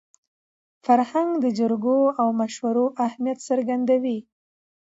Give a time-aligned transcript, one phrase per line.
[0.85, 4.17] فرهنګ د جرګو او مشورو اهمیت څرګندوي.